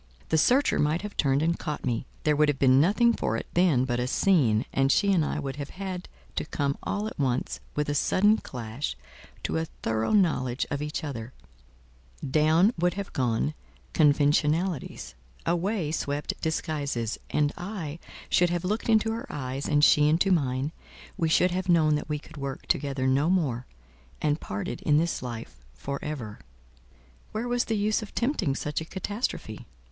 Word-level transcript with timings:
The 0.29 0.37
searcher 0.39 0.79
might 0.79 1.03
have 1.03 1.15
turned 1.15 1.43
and 1.43 1.59
caught 1.59 1.85
me; 1.85 2.07
there 2.23 2.35
would 2.35 2.49
have 2.49 2.57
been 2.57 2.81
nothing 2.81 3.13
for 3.13 3.37
it 3.37 3.45
then 3.53 3.85
but 3.85 3.99
a 3.99 4.07
scene, 4.07 4.65
and 4.73 4.91
she 4.91 5.13
and 5.13 5.23
I 5.23 5.37
would 5.37 5.57
have 5.57 5.69
had 5.69 6.09
to 6.37 6.43
come 6.43 6.75
all 6.81 7.05
at 7.05 7.19
once, 7.19 7.59
with 7.75 7.87
a 7.87 7.93
sudden 7.93 8.37
clash, 8.37 8.95
to 9.43 9.57
a 9.59 9.65
thorough 9.83 10.13
knowledge 10.13 10.65
of 10.71 10.81
each 10.81 11.03
other: 11.03 11.33
down 12.27 12.73
would 12.79 12.95
have 12.95 13.13
gone 13.13 13.53
conventionalities, 13.93 15.13
away 15.45 15.91
swept 15.91 16.33
disguises, 16.41 17.19
and 17.29 17.53
I 17.55 17.99
should 18.27 18.49
have 18.49 18.65
looked 18.65 18.89
into 18.89 19.11
her 19.11 19.31
eyes, 19.31 19.67
and 19.67 19.83
she 19.83 20.09
into 20.09 20.31
mine—we 20.31 21.29
should 21.29 21.51
have 21.51 21.69
known 21.69 21.93
that 21.93 22.09
we 22.09 22.17
could 22.17 22.37
work 22.37 22.65
together 22.65 23.05
no 23.05 23.29
more, 23.29 23.67
and 24.19 24.41
parted 24.41 24.81
in 24.81 24.97
this 24.97 25.21
life 25.21 25.63
for 25.75 25.99
ever. 26.03 26.39
Where 27.33 27.47
was 27.47 27.65
the 27.65 27.77
use 27.77 28.01
of 28.01 28.15
tempting 28.15 28.55
such 28.55 28.81
a 28.81 28.85
catastrophe? 28.85 29.67